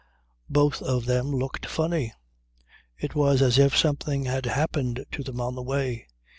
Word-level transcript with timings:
Both 0.49 0.81
of 0.81 1.05
them 1.05 1.27
looked 1.27 1.67
funny. 1.67 2.11
It 2.97 3.13
was 3.13 3.39
as 3.39 3.59
if 3.59 3.77
something 3.77 4.25
had 4.25 4.47
happened 4.47 5.05
to 5.11 5.21
them 5.21 5.39
on 5.39 5.53
the 5.53 5.61
way. 5.61 6.07